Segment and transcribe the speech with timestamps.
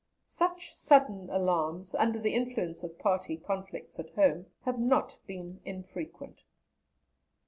[0.27, 6.43] (Such sudden alarms, under the influence of party conflicts at home, have not been infrequent.)